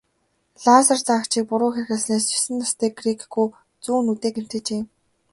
[0.63, 3.47] Лазер заагчийг буруу хэрэглэснээс есөн настай грек хүү
[3.83, 4.81] зүүн нүдээ гэмтээжээ.